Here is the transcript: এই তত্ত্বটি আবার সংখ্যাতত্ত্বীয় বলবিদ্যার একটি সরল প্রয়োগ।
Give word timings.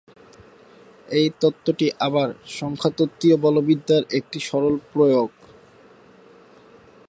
এই 1.09 1.27
তত্ত্বটি 1.41 1.87
আবার 1.99 2.29
সংখ্যাতত্ত্বীয় 2.59 3.35
বলবিদ্যার 3.37 4.03
একটি 4.19 4.39
সরল 4.39 4.75
প্রয়োগ। 4.93 5.29